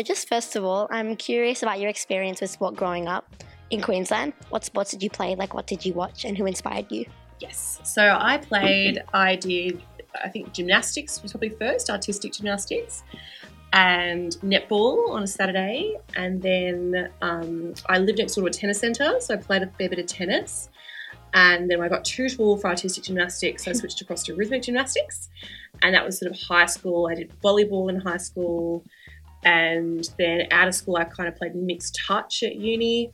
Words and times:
so 0.00 0.04
just 0.14 0.28
first 0.28 0.56
of 0.56 0.64
all, 0.64 0.88
I'm 0.90 1.14
curious 1.14 1.62
about 1.62 1.78
your 1.78 1.90
experience 1.90 2.40
with 2.40 2.50
sport 2.50 2.74
growing 2.74 3.06
up 3.06 3.44
in 3.68 3.82
Queensland. 3.82 4.32
What 4.48 4.64
sports 4.64 4.92
did 4.92 5.02
you 5.02 5.10
play? 5.10 5.34
Like, 5.34 5.52
what 5.52 5.66
did 5.66 5.84
you 5.84 5.92
watch, 5.92 6.24
and 6.24 6.38
who 6.38 6.46
inspired 6.46 6.90
you? 6.90 7.04
Yes. 7.38 7.80
So 7.84 8.16
I 8.18 8.38
played, 8.38 9.02
I 9.12 9.36
did, 9.36 9.82
I 10.24 10.30
think 10.30 10.54
gymnastics 10.54 11.22
was 11.22 11.32
probably 11.32 11.50
first, 11.50 11.90
artistic 11.90 12.32
gymnastics, 12.32 13.02
and 13.74 14.32
netball 14.42 15.10
on 15.10 15.22
a 15.22 15.26
Saturday. 15.26 15.96
And 16.16 16.40
then 16.40 17.10
um, 17.20 17.74
I 17.86 17.98
lived 17.98 18.18
next 18.18 18.36
door 18.36 18.44
to 18.44 18.48
a 18.48 18.52
tennis 18.52 18.80
centre, 18.80 19.16
so 19.20 19.34
I 19.34 19.36
played 19.36 19.62
a 19.62 19.66
fair 19.66 19.90
bit 19.90 19.98
of 19.98 20.06
tennis. 20.06 20.70
And 21.34 21.70
then 21.70 21.80
I 21.80 21.88
got 21.88 22.06
too 22.06 22.28
tall 22.30 22.56
for 22.56 22.68
artistic 22.68 23.04
gymnastics, 23.04 23.64
so 23.64 23.70
I 23.70 23.74
switched 23.74 24.00
across 24.00 24.24
to 24.24 24.34
rhythmic 24.34 24.62
gymnastics. 24.62 25.28
And 25.82 25.94
that 25.94 26.04
was 26.04 26.18
sort 26.18 26.32
of 26.32 26.40
high 26.40 26.66
school. 26.66 27.08
I 27.10 27.14
did 27.14 27.32
volleyball 27.44 27.90
in 27.90 28.00
high 28.00 28.16
school. 28.16 28.84
And 29.44 30.08
then 30.18 30.46
out 30.50 30.68
of 30.68 30.74
school, 30.74 30.96
I 30.96 31.04
kind 31.04 31.28
of 31.28 31.36
played 31.36 31.54
mixed 31.54 31.98
touch 32.06 32.42
at 32.42 32.56
uni, 32.56 33.10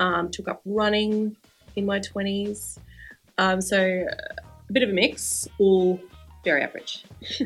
um, 0.00 0.30
took 0.30 0.48
up 0.48 0.62
running 0.64 1.36
in 1.76 1.84
my 1.84 2.00
20s. 2.00 2.78
Um, 3.38 3.60
so 3.60 4.06
a 4.68 4.72
bit 4.72 4.82
of 4.82 4.88
a 4.88 4.92
mix, 4.92 5.46
all 5.58 6.00
very 6.44 6.62
average. 6.62 7.04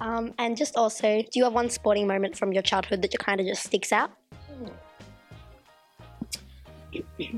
Um, 0.00 0.34
and 0.38 0.56
just 0.56 0.76
also, 0.76 1.22
do 1.22 1.28
you 1.34 1.44
have 1.44 1.52
one 1.52 1.70
sporting 1.70 2.06
moment 2.06 2.36
from 2.36 2.52
your 2.52 2.62
childhood 2.62 3.02
that 3.02 3.12
you 3.12 3.18
kind 3.18 3.40
of 3.40 3.46
just 3.46 3.62
sticks 3.62 3.92
out? 3.92 4.10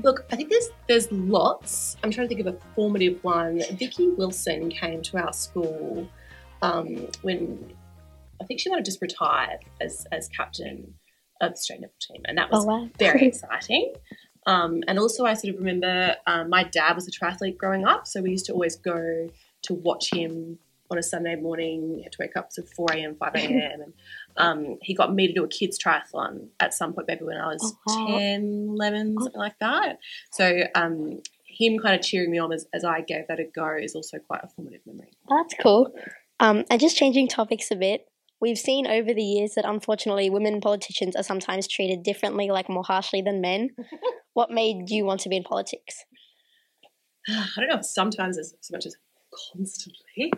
Look, 0.03 0.25
I 0.31 0.35
think 0.35 0.49
there's 0.49 0.69
there's 0.87 1.11
lots. 1.11 1.97
I'm 2.03 2.11
trying 2.11 2.27
to 2.27 2.35
think 2.35 2.47
of 2.47 2.53
a 2.53 2.57
formative 2.75 3.23
one. 3.23 3.61
Vicki 3.71 4.09
Wilson 4.09 4.69
came 4.69 5.01
to 5.03 5.17
our 5.17 5.33
school 5.33 6.07
um, 6.61 7.07
when 7.23 7.73
I 8.41 8.45
think 8.45 8.59
she 8.59 8.69
might 8.69 8.77
have 8.77 8.85
just 8.85 9.01
retired 9.01 9.59
as 9.81 10.05
as 10.11 10.27
captain 10.29 10.95
of 11.41 11.51
the 11.51 11.53
Australian 11.53 11.89
netball 11.89 11.99
team, 11.99 12.21
and 12.25 12.37
that 12.37 12.49
was 12.51 12.63
Oh, 12.63 12.67
wow. 12.67 12.89
very 12.97 13.27
exciting. 13.31 13.93
Um, 14.45 14.81
and 14.87 14.97
also, 14.97 15.25
I 15.25 15.33
sort 15.33 15.53
of 15.53 15.59
remember 15.59 16.15
um, 16.25 16.49
my 16.49 16.63
dad 16.63 16.93
was 16.95 17.07
a 17.07 17.11
triathlete 17.11 17.57
growing 17.57 17.85
up, 17.85 18.07
so 18.07 18.21
we 18.21 18.31
used 18.31 18.45
to 18.45 18.53
always 18.53 18.75
go 18.75 19.29
to 19.63 19.73
watch 19.73 20.11
him 20.13 20.57
on 20.89 20.97
a 20.97 21.03
Sunday 21.03 21.35
morning. 21.35 21.95
He 21.97 22.03
had 22.03 22.13
to 22.13 22.17
wake 22.21 22.37
up 22.37 22.49
to 22.51 22.63
4 22.63 22.87
a.m., 22.93 23.15
5 23.15 23.35
a.m. 23.35 23.81
and 23.81 23.93
um, 24.37 24.77
he 24.81 24.93
got 24.93 25.13
me 25.13 25.27
to 25.27 25.33
do 25.33 25.43
a 25.43 25.47
kids 25.49 25.77
triathlon 25.77 26.47
at 26.61 26.73
some 26.73 26.93
point, 26.93 27.07
maybe 27.09 27.25
when 27.25 27.37
I 27.37 27.47
was 27.47 27.75
wow. 27.85 28.17
10, 28.17 28.69
11, 28.75 29.15
something 29.19 29.37
like 29.39 29.59
that. 29.59 29.99
So 30.31 30.61
um, 30.75 31.21
him 31.45 31.77
kind 31.79 31.95
of 31.95 32.01
cheering 32.01 32.31
me 32.31 32.37
on 32.39 32.53
as, 32.53 32.67
as 32.73 32.85
I 32.85 33.01
gave 33.01 33.27
that 33.27 33.39
a 33.41 33.43
go 33.43 33.75
is 33.75 33.95
also 33.95 34.17
quite 34.19 34.41
a 34.43 34.47
formative 34.47 34.81
memory. 34.85 35.11
That's 35.27 35.55
cool. 35.61 35.93
Um, 36.39 36.63
and 36.69 36.79
just 36.79 36.95
changing 36.95 37.27
topics 37.27 37.69
a 37.71 37.75
bit, 37.75 38.06
we've 38.41 38.57
seen 38.57 38.87
over 38.87 39.13
the 39.13 39.23
years 39.23 39.53
that 39.55 39.65
unfortunately 39.65 40.29
women 40.29 40.61
politicians 40.61 41.15
are 41.15 41.23
sometimes 41.23 41.67
treated 41.67 42.03
differently, 42.03 42.49
like 42.49 42.69
more 42.69 42.83
harshly 42.83 43.21
than 43.21 43.41
men. 43.41 43.69
what 44.33 44.51
made 44.51 44.89
you 44.89 45.05
want 45.05 45.21
to 45.21 45.29
be 45.29 45.37
in 45.37 45.43
politics? 45.43 46.05
I 47.29 47.47
don't 47.57 47.69
know 47.69 47.81
sometimes 47.81 48.37
as 48.37 48.53
so 48.61 48.73
much 48.73 48.85
as 48.85 48.95
constantly. 49.53 50.31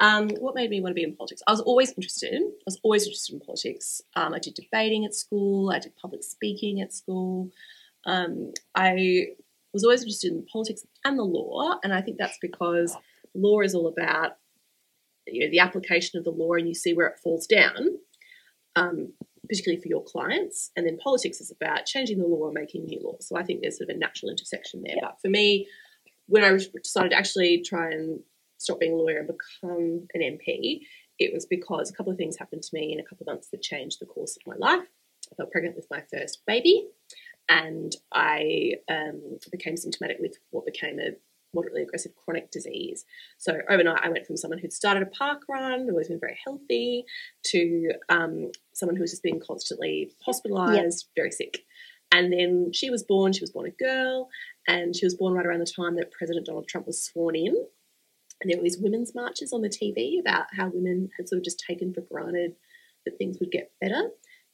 Um, 0.00 0.30
what 0.38 0.54
made 0.54 0.70
me 0.70 0.80
want 0.80 0.92
to 0.92 0.94
be 0.94 1.02
in 1.02 1.16
politics? 1.16 1.42
I 1.46 1.50
was 1.50 1.60
always 1.60 1.92
interested. 1.92 2.34
I 2.34 2.64
was 2.64 2.78
always 2.82 3.04
interested 3.04 3.34
in 3.34 3.40
politics. 3.40 4.00
Um, 4.14 4.32
I 4.32 4.38
did 4.38 4.54
debating 4.54 5.04
at 5.04 5.14
school. 5.14 5.70
I 5.70 5.80
did 5.80 5.96
public 5.96 6.22
speaking 6.22 6.80
at 6.80 6.92
school. 6.92 7.50
Um, 8.04 8.52
I 8.74 9.28
was 9.72 9.82
always 9.82 10.02
interested 10.02 10.32
in 10.32 10.46
politics 10.46 10.86
and 11.04 11.18
the 11.18 11.24
law, 11.24 11.78
and 11.82 11.92
I 11.92 12.00
think 12.00 12.16
that's 12.16 12.38
because 12.40 12.96
law 13.34 13.60
is 13.60 13.74
all 13.74 13.88
about 13.88 14.36
you 15.32 15.44
know 15.44 15.50
the 15.50 15.60
application 15.60 16.18
of 16.18 16.24
the 16.24 16.30
law, 16.30 16.52
and 16.52 16.68
you 16.68 16.74
see 16.74 16.94
where 16.94 17.06
it 17.06 17.18
falls 17.18 17.46
down, 17.46 17.98
um, 18.76 19.12
particularly 19.48 19.80
for 19.80 19.88
your 19.88 20.04
clients. 20.04 20.70
And 20.76 20.86
then 20.86 20.98
politics 20.98 21.40
is 21.40 21.50
about 21.50 21.86
changing 21.86 22.18
the 22.18 22.26
law 22.26 22.46
and 22.46 22.54
making 22.54 22.84
new 22.84 23.00
law. 23.02 23.16
So 23.20 23.36
I 23.36 23.42
think 23.42 23.60
there's 23.60 23.78
sort 23.78 23.90
of 23.90 23.96
a 23.96 23.98
natural 23.98 24.30
intersection 24.30 24.82
there. 24.84 24.96
But 25.00 25.20
for 25.20 25.28
me, 25.28 25.66
when 26.26 26.44
I 26.44 26.56
decided 26.82 27.10
to 27.10 27.16
actually 27.16 27.62
try 27.62 27.90
and 27.90 28.20
stop 28.58 28.80
being 28.80 28.92
a 28.92 28.96
lawyer 28.96 29.18
and 29.18 29.28
become 29.28 30.06
an 30.14 30.20
MP, 30.20 30.80
it 31.18 31.32
was 31.32 31.46
because 31.46 31.90
a 31.90 31.94
couple 31.94 32.12
of 32.12 32.18
things 32.18 32.36
happened 32.36 32.62
to 32.62 32.70
me 32.74 32.92
in 32.92 33.00
a 33.00 33.02
couple 33.02 33.24
of 33.24 33.34
months 33.34 33.48
that 33.48 33.62
changed 33.62 34.00
the 34.00 34.06
course 34.06 34.36
of 34.36 34.46
my 34.46 34.54
life. 34.56 34.86
I 35.32 35.34
fell 35.34 35.46
pregnant 35.46 35.76
with 35.76 35.86
my 35.90 36.02
first 36.12 36.42
baby, 36.46 36.86
and 37.48 37.94
I 38.12 38.74
um, 38.88 39.38
became 39.50 39.76
symptomatic 39.76 40.18
with 40.20 40.36
what 40.50 40.66
became 40.66 40.98
a 40.98 41.12
moderately 41.54 41.82
aggressive 41.82 42.12
chronic 42.16 42.50
disease. 42.50 43.04
So 43.38 43.58
overnight, 43.68 44.00
I 44.02 44.10
went 44.10 44.26
from 44.26 44.36
someone 44.36 44.58
who'd 44.58 44.72
started 44.72 45.02
a 45.02 45.06
park 45.06 45.42
run, 45.48 45.86
who 45.88 45.94
was 45.94 46.08
been 46.08 46.20
very 46.20 46.38
healthy, 46.44 47.04
to 47.46 47.90
um, 48.08 48.50
someone 48.74 48.96
who 48.96 49.02
was 49.02 49.12
just 49.12 49.22
being 49.22 49.40
constantly 49.40 50.12
hospitalised, 50.26 51.04
very 51.16 51.30
sick. 51.30 51.64
And 52.12 52.32
then 52.32 52.72
she 52.72 52.90
was 52.90 53.02
born. 53.02 53.32
She 53.32 53.42
was 53.42 53.50
born 53.50 53.66
a 53.66 53.82
girl, 53.82 54.28
and 54.66 54.96
she 54.96 55.04
was 55.06 55.14
born 55.14 55.34
right 55.34 55.46
around 55.46 55.60
the 55.60 55.66
time 55.66 55.96
that 55.96 56.10
President 56.10 56.46
Donald 56.46 56.68
Trump 56.68 56.86
was 56.86 57.02
sworn 57.02 57.36
in. 57.36 57.54
And 58.40 58.50
there 58.50 58.56
were 58.56 58.62
these 58.62 58.78
women's 58.78 59.14
marches 59.14 59.52
on 59.52 59.62
the 59.62 59.68
TV 59.68 60.20
about 60.20 60.46
how 60.56 60.68
women 60.68 61.10
had 61.16 61.28
sort 61.28 61.38
of 61.38 61.44
just 61.44 61.62
taken 61.66 61.92
for 61.92 62.02
granted 62.02 62.54
that 63.04 63.18
things 63.18 63.38
would 63.40 63.50
get 63.50 63.72
better 63.80 64.10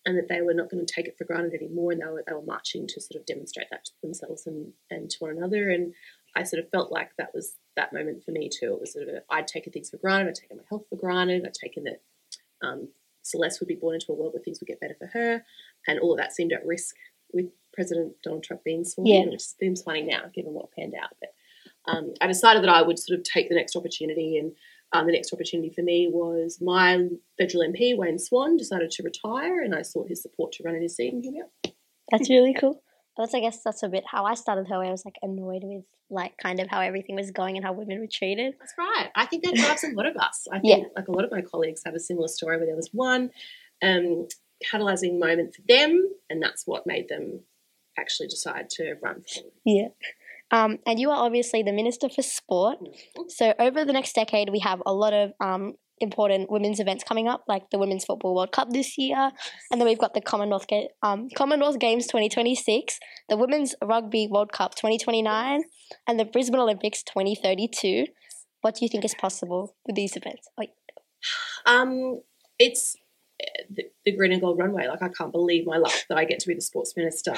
and 0.06 0.16
that 0.18 0.28
they 0.28 0.40
were 0.42 0.54
not 0.54 0.70
going 0.70 0.84
to 0.84 0.92
take 0.92 1.06
it 1.06 1.16
for 1.16 1.24
granted 1.24 1.54
anymore. 1.54 1.92
And 1.92 2.00
they 2.00 2.06
were, 2.06 2.24
they 2.26 2.34
were 2.34 2.42
marching 2.42 2.86
to 2.86 3.00
sort 3.00 3.20
of 3.20 3.26
demonstrate 3.26 3.68
that 3.70 3.84
to 3.84 3.92
themselves 4.02 4.46
and, 4.46 4.72
and 4.90 5.10
to 5.10 5.16
one 5.18 5.30
another. 5.36 5.70
And 5.70 5.94
I 6.36 6.42
sort 6.42 6.62
of 6.62 6.70
felt 6.70 6.90
like 6.92 7.10
that 7.18 7.32
was 7.34 7.54
that 7.76 7.92
moment 7.92 8.24
for 8.24 8.30
me 8.32 8.48
too. 8.48 8.72
It 8.74 8.80
was 8.80 8.92
sort 8.92 9.08
of, 9.08 9.14
a, 9.14 9.22
I'd 9.30 9.46
taken 9.46 9.72
things 9.72 9.90
for 9.90 9.96
granted. 9.98 10.28
I'd 10.28 10.34
taken 10.34 10.56
my 10.56 10.62
health 10.68 10.84
for 10.88 10.96
granted. 10.96 11.44
I'd 11.46 11.54
taken 11.54 11.84
that 11.84 12.00
um, 12.66 12.88
Celeste 13.22 13.60
would 13.60 13.68
be 13.68 13.74
born 13.74 13.94
into 13.94 14.12
a 14.12 14.14
world 14.14 14.32
where 14.34 14.42
things 14.42 14.60
would 14.60 14.66
get 14.68 14.80
better 14.80 14.96
for 14.98 15.06
her. 15.08 15.44
And 15.86 15.98
all 16.00 16.12
of 16.12 16.18
that 16.18 16.32
seemed 16.32 16.52
at 16.52 16.66
risk 16.66 16.94
with 17.32 17.46
President 17.72 18.14
Donald 18.22 18.44
Trump 18.44 18.62
being 18.64 18.84
sworn 18.84 19.06
Yeah. 19.06 19.20
in, 19.22 19.30
which 19.30 19.42
seems 19.42 19.82
funny 19.82 20.02
now 20.02 20.22
given 20.34 20.52
what 20.52 20.72
panned 20.72 20.94
out. 20.94 21.10
But 21.20 21.30
um, 21.86 22.14
I 22.20 22.26
decided 22.26 22.62
that 22.62 22.70
I 22.70 22.82
would 22.82 22.98
sort 22.98 23.18
of 23.18 23.24
take 23.24 23.48
the 23.48 23.54
next 23.54 23.76
opportunity, 23.76 24.38
and 24.38 24.52
um, 24.92 25.06
the 25.06 25.12
next 25.12 25.32
opportunity 25.32 25.70
for 25.70 25.82
me 25.82 26.08
was 26.10 26.58
my 26.60 27.08
federal 27.38 27.64
MP 27.64 27.96
Wayne 27.96 28.18
Swan 28.18 28.56
decided 28.56 28.90
to 28.92 29.02
retire, 29.02 29.62
and 29.62 29.74
I 29.74 29.82
sought 29.82 30.08
his 30.08 30.22
support 30.22 30.52
to 30.52 30.62
run 30.62 30.74
in 30.76 30.82
his 30.82 30.96
seat, 30.96 31.12
and 31.12 31.22
here 31.22 31.32
we 31.32 31.40
are. 31.40 31.72
That's 32.10 32.30
really 32.30 32.54
cool. 32.54 32.80
That's 33.16 33.34
I 33.34 33.40
guess 33.40 33.62
that's 33.62 33.82
a 33.82 33.88
bit 33.88 34.04
how 34.10 34.24
I 34.24 34.34
started 34.34 34.68
her. 34.68 34.82
I 34.82 34.90
was 34.90 35.04
like 35.04 35.16
annoyed 35.22 35.62
with 35.64 35.84
like 36.10 36.36
kind 36.38 36.60
of 36.60 36.68
how 36.68 36.80
everything 36.80 37.16
was 37.16 37.30
going 37.30 37.56
and 37.56 37.64
how 37.64 37.72
women 37.72 37.98
were 38.00 38.08
treated. 38.12 38.54
That's 38.58 38.74
right. 38.78 39.08
I 39.14 39.26
think 39.26 39.44
that 39.44 39.54
drives 39.54 39.84
a 39.84 39.88
lot 39.94 40.06
of 40.06 40.16
us. 40.16 40.46
I 40.52 40.60
Yeah. 40.62 40.76
think 40.76 40.88
like 40.96 41.08
a 41.08 41.12
lot 41.12 41.24
of 41.24 41.30
my 41.30 41.42
colleagues 41.42 41.82
have 41.84 41.94
a 41.94 42.00
similar 42.00 42.28
story 42.28 42.56
where 42.56 42.66
there 42.66 42.76
was 42.76 42.90
one 42.92 43.30
um, 43.82 44.26
catalyzing 44.64 45.18
moment 45.18 45.54
for 45.54 45.62
them, 45.68 46.08
and 46.30 46.42
that's 46.42 46.66
what 46.66 46.86
made 46.86 47.08
them 47.08 47.40
actually 47.98 48.28
decide 48.28 48.68
to 48.70 48.94
run 49.02 49.22
for 49.22 49.42
Yeah. 49.64 49.88
Um, 50.50 50.78
and 50.86 51.00
you 51.00 51.10
are 51.10 51.24
obviously 51.24 51.62
the 51.62 51.72
Minister 51.72 52.08
for 52.08 52.22
Sport. 52.22 52.78
So 53.28 53.54
over 53.58 53.84
the 53.84 53.92
next 53.92 54.14
decade, 54.14 54.50
we 54.50 54.60
have 54.60 54.82
a 54.86 54.92
lot 54.92 55.12
of 55.12 55.32
um, 55.40 55.74
important 56.00 56.50
women's 56.50 56.80
events 56.80 57.04
coming 57.04 57.28
up, 57.28 57.44
like 57.48 57.70
the 57.70 57.78
Women's 57.78 58.04
Football 58.04 58.34
World 58.34 58.52
Cup 58.52 58.70
this 58.70 58.98
year, 58.98 59.30
and 59.70 59.80
then 59.80 59.86
we've 59.86 59.98
got 59.98 60.14
the 60.14 60.20
Commonwealth 60.20 60.66
Ga- 60.66 60.88
um, 61.02 61.28
Commonwealth 61.36 61.78
Games 61.78 62.06
2026, 62.06 62.98
the 63.28 63.36
Women's 63.36 63.74
Rugby 63.82 64.28
World 64.30 64.52
Cup 64.52 64.74
2029, 64.74 65.62
and 66.06 66.20
the 66.20 66.24
Brisbane 66.24 66.60
Olympics 66.60 67.02
2032. 67.02 68.06
What 68.60 68.76
do 68.76 68.84
you 68.84 68.88
think 68.88 69.04
is 69.04 69.14
possible 69.14 69.76
with 69.86 69.94
these 69.94 70.16
events? 70.16 70.48
Um, 71.66 72.20
it's 72.58 72.96
the, 73.70 73.84
the 74.04 74.16
green 74.16 74.32
and 74.32 74.40
gold 74.40 74.58
runway. 74.58 74.86
Like 74.86 75.02
I 75.02 75.08
can't 75.08 75.32
believe 75.32 75.66
my 75.66 75.76
luck 75.76 75.92
that 76.08 76.18
I 76.18 76.24
get 76.24 76.38
to 76.40 76.48
be 76.48 76.54
the 76.54 76.60
sports 76.60 76.94
minister 76.96 77.34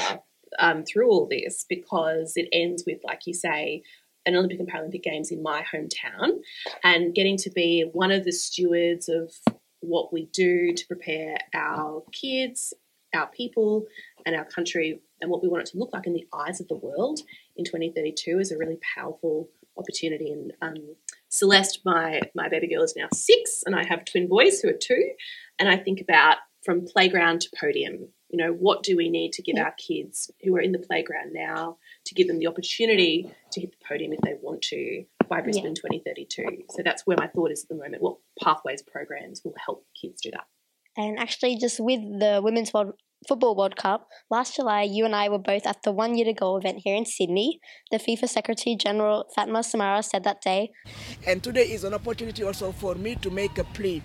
um, 0.59 0.85
through 0.85 1.11
all 1.11 1.27
this 1.29 1.65
because 1.69 2.33
it 2.37 2.49
ends 2.53 2.85
with, 2.87 2.99
like 3.05 3.23
you 3.27 3.35
say, 3.35 3.83
an 4.27 4.37
Olympic 4.37 4.59
and 4.59 4.71
Paralympic 4.71 5.03
Games 5.03 5.31
in 5.31 5.43
my 5.43 5.65
hometown, 5.73 6.41
and 6.85 7.15
getting 7.15 7.37
to 7.39 7.51
be 7.51 7.89
one 7.93 8.11
of 8.11 8.25
the 8.25 8.33
stewards 8.33 9.09
of 9.09 9.33
what 9.81 10.13
we 10.13 10.27
do 10.33 10.73
to 10.73 10.87
prepare 10.87 11.37
our 11.55 12.03
kids, 12.13 12.75
our 13.15 13.29
people, 13.29 13.87
and 14.27 14.35
our 14.35 14.45
country, 14.45 15.01
and 15.21 15.31
what 15.31 15.43
we 15.43 15.49
want 15.49 15.63
it 15.63 15.71
to 15.71 15.79
look 15.79 15.93
like 15.93 16.07
in 16.07 16.13
the 16.13 16.27
eyes 16.35 16.61
of 16.61 16.69
the 16.69 16.77
world 16.77 17.21
in 17.57 17.65
2032 17.65 18.39
is 18.39 18.51
a 18.51 18.59
really 18.59 18.79
powerful 18.95 19.49
opportunity. 19.79 20.31
And 20.31 20.53
um, 20.61 20.97
Celeste, 21.29 21.81
my 21.85 22.21
my 22.35 22.49
baby 22.49 22.69
girl, 22.69 22.83
is 22.83 22.97
now 22.97 23.09
six, 23.13 23.63
and 23.65 23.75
I 23.75 23.85
have 23.85 24.05
twin 24.05 24.29
boys 24.29 24.61
who 24.61 24.69
are 24.69 24.79
two. 24.79 25.11
And 25.59 25.69
I 25.69 25.77
think 25.77 26.01
about 26.01 26.39
from 26.65 26.87
playground 26.87 27.41
to 27.43 27.51
podium. 27.59 28.09
You 28.29 28.39
know, 28.45 28.53
what 28.53 28.83
do 28.83 28.97
we 28.97 29.09
need 29.09 29.33
to 29.35 29.43
give 29.43 29.57
Yeah. 29.57 29.65
our 29.65 29.73
kids 29.73 30.31
who 30.43 30.57
are 30.57 30.61
in 30.61 30.73
the 30.73 30.79
playground 30.79 31.33
now 31.33 31.79
to 32.07 32.15
give 32.15 32.27
them 32.27 32.39
the 32.39 32.47
opportunity 32.49 33.31
to 33.53 33.61
hit 33.61 33.71
the 33.71 33.85
podium 33.87 34.13
if 34.13 34.21
they 34.21 34.35
want 34.43 34.63
to 34.63 35.05
by 35.29 35.41
Brisbane 35.41 35.75
2032? 35.75 36.65
So 36.71 36.83
that's 36.83 37.07
where 37.07 37.17
my 37.17 37.29
thought 37.29 37.53
is 37.53 37.63
at 37.65 37.69
the 37.69 37.77
moment. 37.77 38.03
What 38.03 38.17
pathways 38.43 38.83
programs 38.83 39.43
will 39.45 39.55
help 39.65 39.87
kids 40.01 40.21
do 40.21 40.31
that? 40.33 40.47
And 40.97 41.19
actually, 41.19 41.57
just 41.59 41.79
with 41.79 42.01
the 42.01 42.41
Women's 42.43 42.73
World 42.73 42.95
Football 43.29 43.57
World 43.57 43.77
Cup, 43.77 44.09
last 44.31 44.57
July, 44.57 44.83
you 44.83 45.05
and 45.05 45.15
I 45.15 45.29
were 45.29 45.39
both 45.39 45.67
at 45.67 45.83
the 45.85 45.93
One 45.93 46.17
Year 46.17 46.25
to 46.27 46.33
Go 46.33 46.57
event 46.57 46.81
here 46.85 46.95
in 46.97 47.05
Sydney. 47.07 47.61
The 47.91 47.99
FIFA 47.99 48.29
Secretary 48.29 48.77
General 48.77 49.25
Fatma 49.35 49.61
Samoura 49.61 50.05
said 50.05 50.25
that 50.25 50.41
day, 50.43 50.71
And 51.27 51.43
today 51.43 51.63
is 51.71 51.85
an 51.85 51.95
opportunity 51.95 52.43
also 52.45 52.73
for 52.73 52.95
me 52.95 53.15
to 53.17 53.31
make 53.31 53.57
a 53.59 53.65
plea 53.65 54.03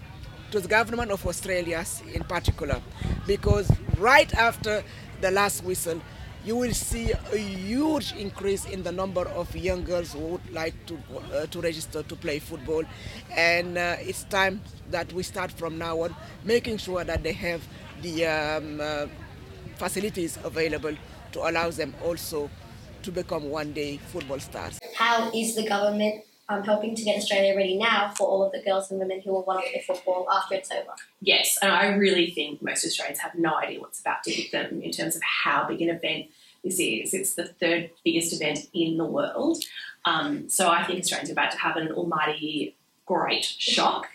to 0.51 0.59
the 0.59 0.67
government 0.67 1.11
of 1.11 1.25
Australia 1.25 1.83
in 2.13 2.23
particular, 2.23 2.81
because 3.25 3.71
right 3.97 4.33
after 4.35 4.83
the 5.21 5.31
last 5.31 5.63
whistle, 5.63 6.01
you 6.43 6.55
will 6.55 6.73
see 6.73 7.11
a 7.11 7.37
huge 7.37 8.13
increase 8.13 8.65
in 8.65 8.83
the 8.83 8.91
number 8.91 9.27
of 9.29 9.55
young 9.55 9.83
girls 9.83 10.13
who 10.13 10.19
would 10.19 10.51
like 10.51 10.73
to 10.87 10.97
uh, 11.33 11.45
to 11.47 11.61
register 11.61 12.03
to 12.03 12.15
play 12.15 12.39
football, 12.39 12.83
and 13.35 13.77
uh, 13.77 13.95
it's 13.99 14.23
time 14.25 14.59
that 14.89 15.11
we 15.13 15.23
start 15.23 15.51
from 15.51 15.77
now 15.77 16.01
on 16.01 16.15
making 16.43 16.77
sure 16.77 17.03
that 17.03 17.21
they 17.23 17.33
have 17.33 17.61
the 18.01 18.25
um, 18.25 18.81
uh, 18.81 19.05
facilities 19.77 20.37
available 20.43 20.95
to 21.31 21.39
allow 21.47 21.69
them 21.69 21.93
also 22.03 22.49
to 23.03 23.11
become 23.11 23.49
one 23.49 23.71
day 23.71 23.97
football 23.97 24.39
stars. 24.39 24.79
How 24.95 25.31
is 25.33 25.55
the 25.55 25.67
government 25.67 26.23
um, 26.49 26.63
helping 26.63 26.95
to 26.95 27.03
get 27.03 27.17
Australia 27.17 27.55
ready 27.55 27.77
now 27.77 28.13
for 28.15 28.27
all 28.27 28.43
of 28.43 28.51
the 28.51 28.61
girls 28.61 28.91
and 28.91 28.99
women 28.99 29.21
who 29.21 29.31
will 29.31 29.43
want 29.43 29.63
to 29.63 29.71
play 29.71 29.83
football 29.85 30.27
after 30.31 30.55
it's 30.55 30.71
over? 30.71 30.91
Yes, 31.21 31.57
and 31.61 31.71
I 31.71 31.87
really 31.87 32.31
think 32.31 32.61
most 32.61 32.85
Australians 32.85 33.19
have 33.19 33.35
no 33.35 33.55
idea 33.55 33.79
what's 33.79 33.99
about 33.99 34.23
to 34.23 34.31
hit 34.31 34.51
them 34.51 34.81
in 34.81 34.91
terms 34.91 35.15
of 35.15 35.21
how 35.23 35.67
big 35.67 35.81
an 35.81 35.89
event 35.89 36.27
this 36.63 36.79
is. 36.79 37.13
It's 37.13 37.35
the 37.35 37.45
third 37.45 37.91
biggest 38.03 38.33
event 38.33 38.67
in 38.73 38.97
the 38.97 39.05
world. 39.05 39.63
Um, 40.05 40.49
so 40.49 40.69
I 40.69 40.83
think 40.83 40.99
Australians 40.99 41.29
are 41.29 41.33
about 41.33 41.51
to 41.51 41.57
have 41.59 41.77
an 41.77 41.91
almighty 41.91 42.75
great 43.05 43.45
shock. 43.45 44.07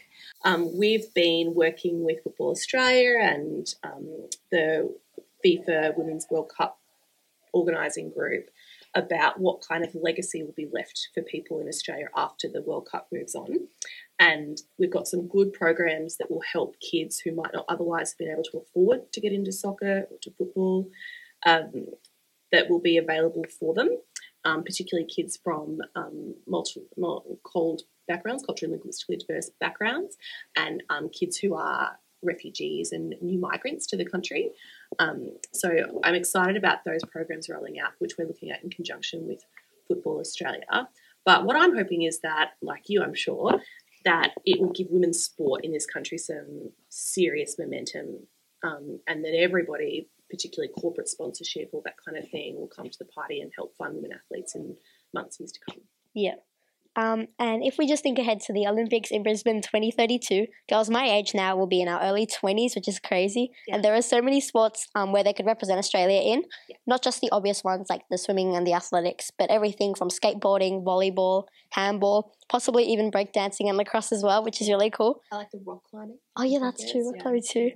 Um, 0.45 0.77
we've 0.77 1.13
been 1.15 1.55
working 1.55 2.05
with 2.05 2.23
Football 2.23 2.51
Australia 2.51 3.19
and 3.21 3.75
um, 3.83 4.29
the 4.51 4.95
FIFA 5.45 5.97
Women's 5.97 6.27
World 6.31 6.51
Cup 6.57 6.79
organising 7.53 8.11
group 8.11 8.51
about 8.97 9.39
what 9.39 9.61
kind 9.61 9.85
of 9.85 9.95
legacy 9.95 10.43
will 10.43 10.55
be 10.57 10.69
left 10.73 11.11
for 11.15 11.23
people 11.23 11.61
in 11.61 11.69
Australia 11.69 12.09
after 12.17 12.49
the 12.49 12.63
World 12.63 12.89
Cup 12.91 13.07
moves 13.13 13.35
on. 13.35 13.69
And 14.19 14.59
we've 14.79 14.91
got 14.91 15.07
some 15.07 15.29
good 15.29 15.53
programs 15.53 16.17
that 16.17 16.31
will 16.31 16.41
help 16.41 16.81
kids 16.81 17.21
who 17.21 17.35
might 17.35 17.53
not 17.53 17.67
otherwise 17.69 18.13
have 18.13 18.19
been 18.19 18.33
able 18.33 18.43
to 18.45 18.59
afford 18.59 19.13
to 19.13 19.21
get 19.21 19.35
into 19.35 19.53
soccer 19.53 20.07
or 20.11 20.17
to 20.23 20.31
football 20.33 20.91
um, 21.45 21.87
that 22.51 22.71
will 22.71 22.81
be 22.81 22.97
available 22.97 23.45
for 23.61 23.75
them, 23.75 23.91
um, 24.47 24.65
particularly 24.65 25.07
kids 25.07 25.39
from 25.45 25.79
um, 25.95 26.35
multi, 26.47 26.81
multi, 26.97 27.37
cold 27.45 27.83
backgrounds, 28.09 28.45
culturally 28.47 28.73
linguistically 28.73 29.19
diverse 29.19 29.51
backgrounds, 29.61 30.17
and 30.57 30.83
um, 30.89 31.11
kids 31.11 31.37
who 31.37 31.55
are 31.55 31.99
refugees 32.23 32.93
and 32.93 33.15
new 33.21 33.39
migrants 33.39 33.87
to 33.89 33.97
the 33.97 34.05
country. 34.05 34.51
Um, 34.99 35.31
so 35.53 36.01
I'm 36.05 36.15
excited 36.15 36.57
about 36.57 36.85
those 36.85 37.01
programs 37.11 37.49
rolling 37.49 37.79
out, 37.79 37.93
which 37.99 38.15
we're 38.19 38.27
looking 38.27 38.51
at 38.51 38.63
in 38.63 38.71
conjunction 38.71 39.27
with 39.27 39.45
Football 39.89 40.21
Australia. 40.21 40.89
But 41.25 41.45
what 41.45 41.57
I'm 41.57 41.77
hoping 41.77 42.03
is 42.03 42.21
that, 42.21 42.53
like 42.63 42.85
you, 42.89 43.03
I'm 43.03 43.15
sure, 43.15 43.61
that 44.05 44.33
it 44.45 44.61
will 44.61 44.73
give 44.73 44.87
women's 44.91 45.25
sport 45.25 45.65
in 45.65 45.73
this 45.73 45.87
country 45.87 46.19
some 46.19 46.71
serious 46.89 47.57
momentum 47.59 48.27
um, 48.63 49.01
and 49.09 49.25
that 49.25 49.37
everybody, 49.37 50.09
particularly 50.31 50.73
corporate 50.73 51.09
sponsorship, 51.09 51.71
all 51.73 51.83
that 51.85 51.97
kind 52.05 52.17
of 52.17 52.31
thing, 52.31 52.57
will 52.57 52.69
come 52.69 52.89
to 52.89 52.99
the 52.99 53.05
party 53.07 53.41
and 53.41 53.51
help 53.57 53.77
fund 53.77 53.97
women 53.97 54.13
athletes 54.13 54.55
in 54.55 54.77
months 55.13 55.41
and 55.41 55.47
years 55.47 55.53
to 55.53 55.61
come. 55.69 55.81
Yeah. 56.15 56.37
Um, 56.97 57.27
and 57.39 57.63
if 57.63 57.77
we 57.79 57.87
just 57.87 58.03
think 58.03 58.19
ahead 58.19 58.41
to 58.47 58.53
the 58.55 58.67
Olympics 58.67 59.11
in 59.11 59.23
Brisbane 59.23 59.61
2032, 59.61 60.47
girls 60.69 60.89
my 60.89 61.05
age 61.05 61.35
now 61.35 61.55
will 61.55 61.67
be 61.67 61.83
in 61.83 61.89
our 61.89 62.01
early 62.01 62.27
20s, 62.27 62.75
which 62.75 62.89
is 62.89 62.99
crazy. 62.99 63.51
Yeah. 63.69 63.75
And 63.75 63.85
there 63.85 63.95
are 63.95 64.01
so 64.03 64.23
many 64.23 64.41
sports 64.41 64.89
um, 64.95 65.13
where 65.13 65.23
they 65.23 65.35
could 65.35 65.45
represent 65.47 65.79
Australia 65.79 66.21
in, 66.21 66.45
Yeah. 66.69 66.77
not 66.87 67.03
just 67.03 67.21
the 67.21 67.29
obvious 67.31 67.63
ones 67.63 67.89
like 67.91 68.03
the 68.11 68.17
swimming 68.17 68.57
and 68.57 68.67
the 68.67 68.73
athletics, 68.73 69.31
but 69.39 69.51
everything 69.51 69.95
from 69.95 70.09
skateboarding, 70.09 70.83
volleyball, 70.85 71.45
handball, 71.73 72.33
possibly 72.49 72.85
even 72.85 73.11
breakdancing 73.11 73.69
and 73.69 73.77
lacrosse 73.77 74.11
as 74.13 74.23
well, 74.23 74.43
which 74.43 74.63
is 74.63 74.69
really 74.69 74.91
cool. 74.91 75.21
I 75.31 75.37
like 75.37 75.51
the 75.51 75.61
rock 75.67 75.83
climbing. 75.91 76.19
Oh, 76.37 76.45
yeah, 76.45 76.61
that's 76.61 76.91
true. 76.91 77.05
Rock 77.11 77.21
climbing 77.21 77.43
too. 77.47 77.73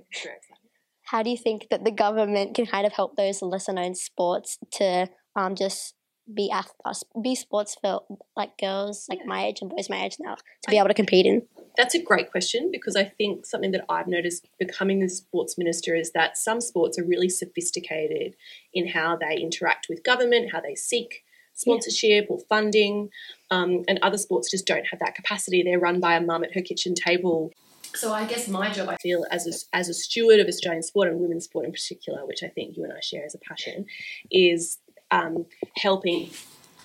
How 1.05 1.21
do 1.23 1.29
you 1.29 1.37
think 1.37 1.67
that 1.69 1.83
the 1.83 1.91
government 1.91 2.55
can 2.55 2.65
kind 2.65 2.87
of 2.87 2.93
help 2.93 3.17
those 3.17 3.41
lesser 3.41 3.73
known 3.73 3.95
sports 3.95 4.57
to 4.71 5.09
um, 5.35 5.55
just 5.55 5.93
be 6.33 6.49
ath- 6.51 6.73
uh, 6.85 6.93
be 7.21 7.35
sports 7.35 7.75
for 7.81 8.03
like 8.35 8.57
girls 8.57 9.07
like 9.09 9.19
Yeah. 9.19 9.25
my 9.25 9.45
age 9.45 9.61
and 9.61 9.69
boys 9.69 9.89
my 9.89 10.05
age 10.05 10.17
now 10.19 10.35
to 10.35 10.69
be 10.69 10.77
able 10.77 10.87
to 10.87 10.93
compete 10.93 11.25
in? 11.25 11.47
That's 11.77 11.95
a 11.95 12.01
great 12.01 12.31
question 12.31 12.69
because 12.71 12.95
I 12.95 13.05
think 13.05 13.45
something 13.45 13.71
that 13.71 13.85
I've 13.89 14.07
noticed 14.07 14.47
becoming 14.59 14.99
the 14.99 15.09
sports 15.09 15.57
minister 15.57 15.95
is 15.95 16.11
that 16.11 16.37
some 16.37 16.61
sports 16.61 16.99
are 16.99 17.03
really 17.03 17.29
sophisticated 17.29 18.35
in 18.73 18.87
how 18.89 19.15
they 19.15 19.37
interact 19.37 19.87
with 19.89 20.03
government, 20.03 20.51
how 20.51 20.61
they 20.61 20.75
seek 20.75 21.23
sponsorship 21.53 22.27
or 22.29 22.39
funding, 22.49 23.09
um, 23.49 23.83
and 23.87 23.99
other 24.01 24.17
sports 24.17 24.49
just 24.49 24.65
don't 24.65 24.87
have 24.87 24.99
that 24.99 25.15
capacity. 25.15 25.63
They're 25.63 25.79
run 25.79 25.99
by 25.99 26.15
a 26.15 26.21
mum 26.21 26.43
at 26.43 26.53
her 26.53 26.61
kitchen 26.61 26.95
table. 26.95 27.51
So 27.93 28.13
I 28.13 28.25
guess 28.25 28.47
my 28.47 28.71
job, 28.71 28.87
I 28.87 28.95
feel, 28.97 29.25
as 29.31 29.45
a, 29.47 29.75
as 29.75 29.89
a 29.89 29.93
steward 29.93 30.39
of 30.39 30.47
Australian 30.47 30.81
sport 30.81 31.09
and 31.09 31.19
women's 31.19 31.43
sport 31.43 31.65
in 31.65 31.71
particular, 31.71 32.25
which 32.25 32.41
I 32.41 32.47
think 32.47 32.77
you 32.77 32.83
and 32.85 32.93
I 32.93 33.01
share 33.01 33.25
as 33.25 33.35
a 33.35 33.37
passion, 33.37 33.85
is 34.31 34.77
um, 35.11 35.45
helping 35.77 36.29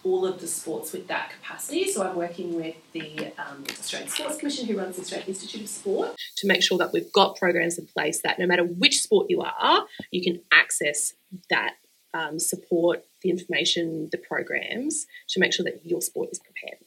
all 0.07 0.25
of 0.25 0.41
the 0.41 0.47
sports 0.47 0.93
with 0.93 1.09
that 1.09 1.31
capacity. 1.31 1.91
So 1.91 2.07
I'm 2.07 2.15
working 2.15 2.55
with 2.55 2.77
the 2.93 3.33
um, 3.39 3.65
Australian 3.69 4.09
Sports 4.09 4.37
Commission, 4.37 4.67
who 4.67 4.79
runs 4.79 4.97
the 4.97 5.03
Australian 5.03 5.29
Institute 5.29 5.63
of 5.63 5.69
Sport, 5.69 6.17
to 6.37 6.47
make 6.47 6.63
sure 6.63 6.79
that 6.79 6.93
we've 6.93 7.13
got 7.13 7.37
programs 7.37 7.77
in 7.79 7.87
place 7.87 8.21
that 8.23 8.39
no 8.39 8.47
matter 8.47 8.65
which 8.65 9.01
sport 9.01 9.27
you 9.29 9.43
are, 9.43 9.87
you 10.13 10.23
can 10.23 10.41
access 10.53 11.15
that 11.51 11.75
um, 12.15 12.39
support, 12.39 13.05
the 13.23 13.31
information, 13.31 14.09
the 14.13 14.19
programs 14.19 15.07
to 15.31 15.41
make 15.41 15.53
sure 15.53 15.65
that 15.65 15.85
your 15.85 16.01
sport 16.01 16.29
is 16.31 16.39
prepared. 16.39 16.79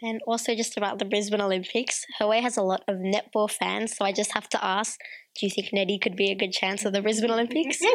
And 0.00 0.20
also 0.26 0.54
just 0.54 0.76
about 0.76 1.00
the 1.00 1.04
Brisbane 1.04 1.40
Olympics, 1.40 2.04
Her 2.18 2.28
Way 2.28 2.40
has 2.40 2.56
a 2.56 2.62
lot 2.62 2.84
of 2.86 2.96
netball 2.96 3.50
fans, 3.50 3.96
so 3.96 4.04
I 4.04 4.12
just 4.12 4.32
have 4.32 4.48
to 4.50 4.64
ask, 4.64 5.00
do 5.38 5.46
you 5.46 5.50
think 5.50 5.72
Nettie 5.72 5.98
could 5.98 6.14
be 6.14 6.30
a 6.30 6.36
good 6.36 6.52
chance 6.52 6.84
of 6.84 6.92
the 6.92 7.02
Brisbane 7.02 7.30
Olympics? 7.30 7.80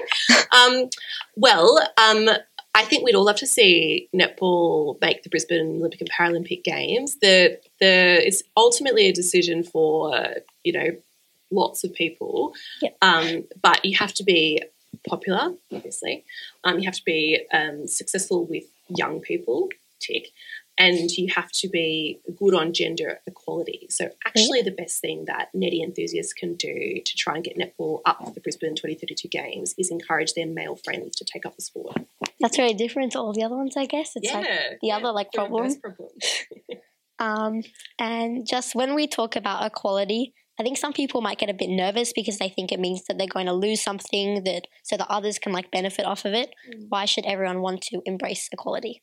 Um, 0.53 0.89
well, 1.35 1.81
um, 1.97 2.29
I 2.75 2.83
think 2.85 3.03
we'd 3.03 3.15
all 3.15 3.25
love 3.25 3.35
to 3.37 3.47
see 3.47 4.09
netball 4.15 4.99
make 4.99 5.23
the 5.23 5.29
Brisbane 5.29 5.77
Olympic 5.79 6.01
and 6.01 6.09
Paralympic 6.09 6.63
Games. 6.63 7.17
The 7.21 7.59
the 7.79 8.25
it's 8.25 8.43
ultimately 8.57 9.07
a 9.07 9.13
decision 9.13 9.63
for 9.63 10.15
you 10.63 10.73
know 10.73 10.89
lots 11.51 11.83
of 11.83 11.93
people, 11.93 12.53
Yep. 12.81 12.97
um, 13.03 13.43
but 13.61 13.85
you 13.85 13.95
have 13.97 14.13
to 14.15 14.23
be 14.23 14.61
popular, 15.07 15.53
obviously. 15.71 16.25
Um, 16.63 16.79
you 16.79 16.85
have 16.85 16.95
to 16.95 17.03
be 17.05 17.45
um, 17.53 17.87
successful 17.87 18.45
with 18.45 18.63
young 18.89 19.19
people, 19.19 19.69
tick, 19.99 20.29
and 20.77 21.11
you 21.11 21.31
have 21.35 21.51
to 21.51 21.69
be 21.69 22.19
good 22.35 22.53
on 22.53 22.73
gender 22.73 23.19
equality. 23.27 23.87
So, 23.89 24.09
actually, 24.25 24.61
the 24.61 24.71
best 24.71 25.01
thing 25.01 25.25
that 25.25 25.49
netty 25.53 25.83
enthusiasts 25.83 26.33
can 26.33 26.55
do 26.55 26.99
to 27.03 27.15
try 27.15 27.35
and 27.35 27.43
get 27.43 27.57
netball 27.57 28.01
up 28.05 28.25
for 28.25 28.31
the 28.31 28.41
Brisbane 28.41 28.75
2032 28.75 29.27
Games 29.27 29.75
is 29.77 29.91
encourage 29.91 30.33
their 30.33 30.47
male 30.47 30.75
friends 30.75 31.15
to 31.17 31.25
take 31.25 31.45
up 31.45 31.55
the 31.55 31.61
sport. 31.61 31.97
That's 32.39 32.57
very 32.57 32.73
different 32.73 33.11
to 33.13 33.19
all 33.19 33.33
the 33.33 33.43
other 33.43 33.55
ones, 33.55 33.77
I 33.77 33.85
guess. 33.85 34.13
It's 34.15 34.33
like 34.33 34.47
the 34.81 34.91
other, 34.91 35.11
like, 35.11 35.31
problem. 35.31 35.73
problems. 35.79 36.17
Um, 37.19 37.61
and 37.99 38.45
just 38.45 38.75
when 38.75 38.95
we 38.95 39.07
talk 39.07 39.37
about 39.37 39.65
equality, 39.65 40.33
I 40.59 40.63
think 40.63 40.77
some 40.77 40.93
people 40.93 41.21
might 41.21 41.39
get 41.39 41.49
a 41.49 41.53
bit 41.53 41.69
nervous 41.69 42.13
because 42.13 42.37
they 42.37 42.49
think 42.49 42.71
it 42.71 42.79
means 42.79 43.05
that 43.05 43.17
they're 43.17 43.27
going 43.27 43.45
to 43.45 43.53
lose 43.53 43.81
something 43.81 44.43
that 44.43 44.67
so 44.83 44.97
that 44.97 45.07
others 45.09 45.39
can 45.39 45.51
like 45.51 45.71
benefit 45.71 46.05
off 46.05 46.25
of 46.25 46.33
it. 46.33 46.53
Mm. 46.69 46.87
Why 46.89 47.05
should 47.05 47.25
everyone 47.25 47.61
want 47.61 47.81
to 47.83 48.01
embrace 48.05 48.49
equality? 48.51 49.01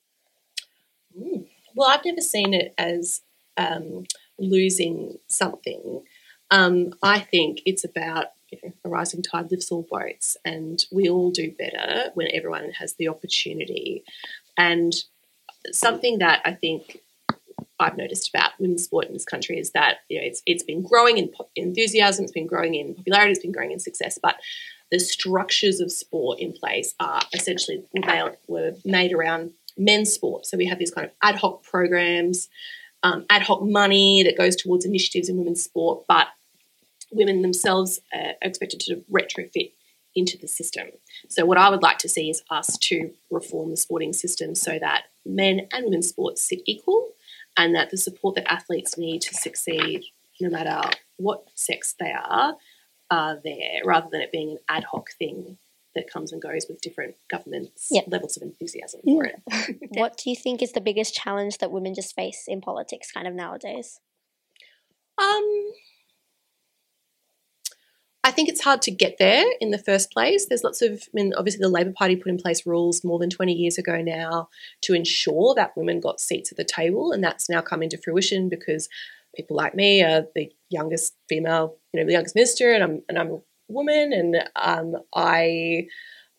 Well, 1.74 1.88
I've 1.90 2.04
never 2.04 2.20
seen 2.20 2.54
it 2.54 2.74
as 2.78 3.22
um, 3.56 4.04
losing 4.38 5.18
something. 5.28 6.02
Um, 6.50 6.94
I 7.02 7.20
think 7.20 7.60
it's 7.66 7.84
about 7.84 8.26
you 8.50 8.58
know, 8.62 8.72
a 8.84 8.88
rising 8.88 9.22
tide 9.22 9.50
lifts 9.50 9.70
all 9.70 9.86
boats, 9.88 10.36
and 10.44 10.84
we 10.90 11.08
all 11.08 11.30
do 11.30 11.52
better 11.52 12.10
when 12.14 12.28
everyone 12.32 12.70
has 12.72 12.94
the 12.94 13.08
opportunity. 13.08 14.04
And 14.56 14.92
something 15.72 16.18
that 16.18 16.42
I 16.44 16.52
think 16.52 17.00
I've 17.78 17.96
noticed 17.96 18.28
about 18.34 18.52
women's 18.58 18.84
sport 18.84 19.06
in 19.06 19.12
this 19.12 19.24
country 19.24 19.58
is 19.58 19.70
that 19.72 19.98
you 20.08 20.20
know 20.20 20.26
it's 20.26 20.42
it's 20.46 20.62
been 20.62 20.82
growing 20.82 21.18
in 21.18 21.30
enthusiasm, 21.56 22.24
it's 22.24 22.32
been 22.32 22.46
growing 22.46 22.74
in 22.74 22.94
popularity, 22.94 23.32
it's 23.32 23.40
been 23.40 23.52
growing 23.52 23.72
in 23.72 23.78
success, 23.78 24.18
but 24.22 24.36
the 24.90 24.98
structures 24.98 25.80
of 25.80 25.92
sport 25.92 26.40
in 26.40 26.52
place 26.52 26.94
are 26.98 27.22
essentially 27.32 27.84
were 28.48 28.74
made 28.84 29.12
around 29.12 29.52
men's 29.80 30.12
sport. 30.12 30.46
So 30.46 30.56
we 30.56 30.66
have 30.66 30.78
these 30.78 30.90
kind 30.90 31.06
of 31.06 31.12
ad 31.22 31.36
hoc 31.36 31.62
programs, 31.62 32.48
um, 33.02 33.24
ad 33.30 33.42
hoc 33.42 33.62
money 33.62 34.22
that 34.22 34.36
goes 34.36 34.54
towards 34.54 34.84
initiatives 34.84 35.28
in 35.28 35.38
women's 35.38 35.64
sport, 35.64 36.04
but 36.06 36.28
women 37.10 37.42
themselves 37.42 38.00
are 38.12 38.34
expected 38.42 38.80
to 38.80 39.02
retrofit 39.10 39.72
into 40.14 40.36
the 40.38 40.48
system. 40.48 40.88
So 41.28 41.44
what 41.44 41.58
I 41.58 41.70
would 41.70 41.82
like 41.82 41.98
to 41.98 42.08
see 42.08 42.30
is 42.30 42.42
us 42.50 42.76
to 42.78 43.10
reform 43.30 43.70
the 43.70 43.76
sporting 43.76 44.12
system 44.12 44.54
so 44.54 44.78
that 44.78 45.04
men 45.24 45.68
and 45.72 45.84
women's 45.84 46.08
sports 46.08 46.42
sit 46.42 46.60
equal 46.66 47.10
and 47.56 47.74
that 47.74 47.90
the 47.90 47.96
support 47.96 48.34
that 48.34 48.52
athletes 48.52 48.98
need 48.98 49.22
to 49.22 49.34
succeed, 49.34 50.04
no 50.40 50.50
matter 50.50 50.80
what 51.16 51.46
sex 51.54 51.94
they 51.98 52.12
are, 52.12 52.56
are 53.10 53.40
there 53.42 53.80
rather 53.84 54.08
than 54.10 54.20
it 54.20 54.32
being 54.32 54.52
an 54.52 54.58
ad 54.68 54.84
hoc 54.84 55.10
thing 55.18 55.58
that 55.94 56.10
comes 56.10 56.32
and 56.32 56.40
goes 56.40 56.66
with 56.68 56.80
different 56.80 57.16
governments' 57.28 57.88
Yep. 57.90 58.04
levels 58.08 58.36
of 58.36 58.42
enthusiasm 58.42 59.00
for 59.04 59.24
it. 59.24 59.36
What 59.90 60.16
do 60.16 60.30
you 60.30 60.36
think 60.36 60.62
is 60.62 60.72
the 60.72 60.80
biggest 60.80 61.14
challenge 61.14 61.58
that 61.58 61.72
women 61.72 61.94
just 61.94 62.14
face 62.14 62.44
in 62.46 62.60
politics 62.60 63.10
kind 63.12 63.26
of 63.26 63.34
nowadays? 63.34 64.00
Um, 65.18 65.72
I 68.22 68.30
think 68.30 68.48
it's 68.48 68.62
hard 68.62 68.82
to 68.82 68.90
get 68.90 69.16
there 69.18 69.44
in 69.60 69.70
the 69.70 69.78
first 69.78 70.12
place. 70.12 70.46
There's 70.46 70.62
lots 70.62 70.82
of, 70.82 70.92
I 70.92 71.10
mean, 71.14 71.32
obviously 71.36 71.60
the 71.60 71.68
Labor 71.68 71.92
Party 71.92 72.16
put 72.16 72.30
in 72.30 72.38
place 72.38 72.66
rules 72.66 73.02
more 73.02 73.18
than 73.18 73.30
20 73.30 73.52
years 73.52 73.78
ago 73.78 74.00
now 74.02 74.48
to 74.82 74.94
ensure 74.94 75.54
that 75.54 75.76
women 75.76 76.00
got 76.00 76.20
seats 76.20 76.52
at 76.52 76.56
the 76.56 76.64
table, 76.64 77.12
and 77.12 77.24
that's 77.24 77.48
now 77.48 77.60
come 77.60 77.82
into 77.82 77.98
fruition 77.98 78.48
because 78.48 78.88
people 79.34 79.56
like 79.56 79.74
me 79.74 80.02
are 80.02 80.26
the 80.34 80.52
youngest 80.68 81.14
female, 81.28 81.76
you 81.92 82.00
know, 82.00 82.06
the 82.06 82.12
youngest 82.12 82.34
minister, 82.34 82.72
and 82.72 82.84
I'm 82.84 83.02
and 83.08 83.18
I'm 83.18 83.42
woman, 83.70 84.12
and 84.12 84.44
um, 84.56 84.96
I 85.14 85.86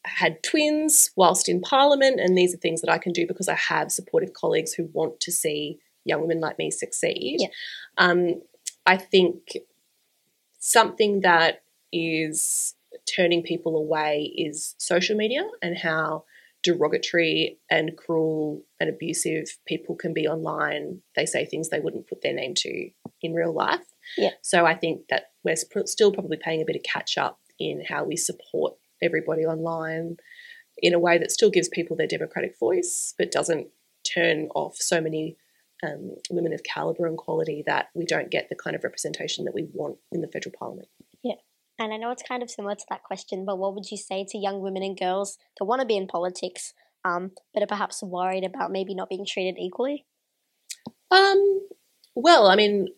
had 0.04 0.42
twins 0.44 1.12
whilst 1.16 1.48
in 1.48 1.62
Parliament, 1.62 2.20
and 2.20 2.38
these 2.38 2.54
are 2.54 2.58
things 2.58 2.82
that 2.82 2.92
I 2.92 2.98
can 2.98 3.12
do 3.12 3.28
because 3.28 3.48
I 3.48 3.56
have 3.56 3.92
supportive 3.92 4.34
colleagues 4.34 4.74
who 4.74 4.90
want 4.94 5.20
to 5.22 5.32
see 5.32 5.80
young 6.06 6.22
women 6.22 6.40
like 6.40 6.58
me 6.58 6.72
succeed. 6.72 7.38
Yeah. 7.40 7.48
Um, 7.98 8.42
I 8.86 8.98
think 8.98 9.58
something 10.60 11.22
that 11.22 11.64
is 11.92 12.76
turning 13.06 13.44
people 13.44 13.78
away 13.78 14.34
is 14.36 14.76
social 14.78 15.16
media 15.16 15.44
and 15.62 15.78
how 15.78 16.24
derogatory 16.64 17.58
and 17.70 17.98
cruel 17.98 18.64
and 18.80 18.90
abusive 18.90 19.58
people 19.66 19.96
can 19.96 20.14
be 20.14 20.28
online. 20.28 21.02
They 21.16 21.26
say 21.26 21.46
things 21.46 21.70
they 21.70 21.80
wouldn't 21.80 22.08
put 22.08 22.22
their 22.22 22.34
name 22.34 22.54
to 22.56 22.90
in 23.22 23.34
real 23.34 23.54
life. 23.54 23.86
Yeah. 24.18 24.32
So 24.42 24.66
I 24.66 24.76
think 24.76 25.08
that 25.10 25.32
we're 25.44 25.56
sp- 25.56 25.86
still 25.88 26.12
probably 26.12 26.38
paying 26.38 26.62
a 26.62 26.66
bit 26.66 26.76
of 26.76 26.84
catch 26.84 27.18
up 27.18 27.40
in 27.60 27.84
how 27.88 28.04
we 28.04 28.16
support 28.16 28.74
everybody 29.02 29.44
online 29.44 30.18
in 30.78 30.94
a 30.94 31.00
way 31.00 31.18
that 31.18 31.32
still 31.32 31.52
gives 31.52 31.70
people 31.70 31.96
their 31.96 32.08
democratic 32.08 32.58
voice, 32.60 33.14
but 33.18 33.32
doesn't 33.32 33.68
turn 34.04 34.50
off 34.56 34.76
so 34.78 35.00
many 35.02 35.38
um, 35.84 36.16
women 36.30 36.54
of 36.54 36.64
calibre 36.64 37.08
and 37.08 37.18
quality 37.18 37.64
that 37.66 37.90
we 37.94 38.06
don't 38.06 38.32
get 38.32 38.50
the 38.50 38.56
kind 38.56 38.76
of 38.76 38.84
representation 38.84 39.46
that 39.46 39.54
we 39.54 39.68
want 39.74 39.98
in 40.12 40.22
the 40.22 40.28
federal 40.28 40.54
parliament. 40.58 40.88
Yeah. 41.24 41.36
And 41.80 41.94
I 41.94 41.98
know 41.98 42.12
it's 42.12 42.24
kind 42.24 42.44
of 42.44 42.52
similar 42.52 42.76
to 42.76 42.86
that 42.90 43.04
question, 43.04 43.46
but 43.46 43.58
what 43.58 43.74
would 43.74 43.90
you 43.90 43.98
say 43.98 44.26
to 44.30 44.38
young 44.38 44.62
women 44.62 44.84
and 44.84 44.98
girls 44.98 45.38
that 45.58 45.66
want 45.66 45.82
to 45.82 45.88
be 45.88 45.98
in 45.98 46.08
politics, 46.08 46.74
um, 47.04 47.32
but 47.54 47.64
are 47.64 47.68
perhaps 47.68 48.04
worried 48.04 48.44
about 48.44 48.72
maybe 48.72 48.94
not 48.94 49.10
being 49.10 49.26
treated 49.26 49.56
equally? 49.60 50.06
Um, 51.10 51.68
well, 52.16 52.48
I 52.48 52.56
mean, 52.56 52.90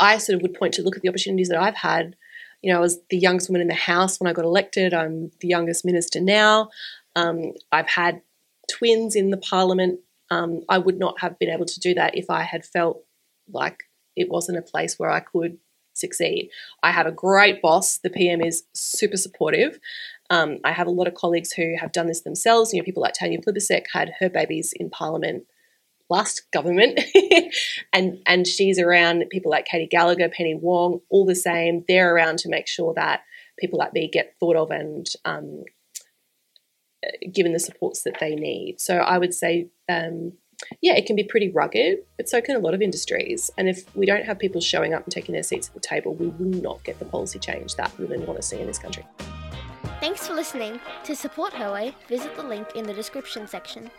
I 0.00 0.18
sort 0.18 0.36
of 0.36 0.42
would 0.42 0.54
point 0.54 0.74
to 0.74 0.82
look 0.82 0.96
at 0.96 1.02
the 1.02 1.08
opportunities 1.08 1.48
that 1.48 1.60
I've 1.60 1.76
had. 1.76 2.16
You 2.62 2.72
know, 2.72 2.78
I 2.78 2.80
was 2.80 2.98
the 3.10 3.18
youngest 3.18 3.48
woman 3.48 3.62
in 3.62 3.68
the 3.68 3.74
House 3.74 4.18
when 4.18 4.28
I 4.28 4.32
got 4.32 4.44
elected. 4.44 4.92
I'm 4.92 5.30
the 5.40 5.48
youngest 5.48 5.84
minister 5.84 6.20
now. 6.20 6.70
Um, 7.16 7.52
I've 7.70 7.88
had 7.88 8.22
twins 8.70 9.14
in 9.14 9.30
the 9.30 9.36
Parliament. 9.36 10.00
Um, 10.30 10.62
I 10.68 10.78
would 10.78 10.98
not 10.98 11.20
have 11.20 11.38
been 11.38 11.50
able 11.50 11.66
to 11.66 11.80
do 11.80 11.94
that 11.94 12.16
if 12.16 12.30
I 12.30 12.42
had 12.42 12.64
felt 12.64 13.04
like 13.52 13.84
it 14.16 14.28
wasn't 14.28 14.58
a 14.58 14.62
place 14.62 14.98
where 14.98 15.10
I 15.10 15.20
could 15.20 15.58
succeed. 15.94 16.50
I 16.82 16.92
have 16.92 17.06
a 17.06 17.12
great 17.12 17.60
boss. 17.60 17.98
The 17.98 18.10
PM 18.10 18.40
is 18.40 18.64
super 18.74 19.16
supportive. 19.16 19.78
Um, 20.30 20.58
I 20.64 20.72
have 20.72 20.86
a 20.86 20.92
lot 20.92 21.08
of 21.08 21.14
colleagues 21.14 21.52
who 21.52 21.74
have 21.78 21.92
done 21.92 22.06
this 22.06 22.22
themselves. 22.22 22.72
You 22.72 22.80
know, 22.80 22.84
people 22.84 23.02
like 23.02 23.14
Tanya 23.14 23.40
Plibersek 23.40 23.86
had 23.92 24.12
her 24.20 24.30
babies 24.30 24.72
in 24.76 24.90
Parliament 24.90 25.44
last 26.10 26.42
government, 26.52 27.00
and 27.92 28.18
and 28.26 28.46
she's 28.46 28.78
around 28.78 29.24
people 29.30 29.50
like 29.50 29.66
Katy 29.66 29.86
Gallagher, 29.86 30.28
Penny 30.28 30.54
Wong, 30.54 31.00
all 31.08 31.24
the 31.24 31.34
same. 31.34 31.84
They're 31.88 32.14
around 32.14 32.38
to 32.40 32.48
make 32.48 32.66
sure 32.66 32.92
that 32.94 33.22
people 33.58 33.78
like 33.78 33.92
me 33.92 34.08
get 34.12 34.34
thought 34.40 34.56
of 34.56 34.70
and 34.70 35.06
um, 35.24 35.64
given 37.32 37.52
the 37.52 37.60
supports 37.60 38.02
that 38.02 38.18
they 38.20 38.34
need. 38.34 38.80
So 38.80 38.96
I 38.96 39.18
would 39.18 39.34
say 39.34 39.68
um, 39.88 40.32
yeah, 40.80 40.94
it 40.94 41.06
can 41.06 41.16
be 41.16 41.24
pretty 41.24 41.50
rugged, 41.50 41.98
but 42.16 42.28
so 42.28 42.40
can 42.40 42.56
a 42.56 42.58
lot 42.58 42.74
of 42.74 42.82
industries. 42.82 43.50
And 43.56 43.68
if 43.68 43.84
we 43.94 44.06
don't 44.06 44.24
have 44.24 44.38
people 44.38 44.60
showing 44.60 44.94
up 44.94 45.04
and 45.04 45.12
taking 45.12 45.32
their 45.32 45.42
seats 45.42 45.68
at 45.68 45.74
the 45.74 45.80
table, 45.80 46.14
we 46.14 46.28
will 46.28 46.60
not 46.62 46.82
get 46.84 46.98
the 46.98 47.04
policy 47.04 47.38
change 47.38 47.76
that 47.76 47.96
women 47.98 48.26
want 48.26 48.38
to 48.38 48.42
see 48.42 48.58
in 48.58 48.66
this 48.66 48.78
country. 48.78 49.04
Thanks 50.00 50.26
for 50.26 50.34
listening. 50.34 50.80
To 51.04 51.14
support 51.14 51.52
Her 51.52 51.72
Way, 51.72 51.94
visit 52.08 52.34
the 52.34 52.42
link 52.42 52.68
in 52.74 52.84
the 52.84 52.94
description 52.94 53.46
section. 53.46 53.90